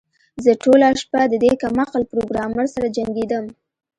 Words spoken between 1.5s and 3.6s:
کم عقل پروګرامر سره جنګیدم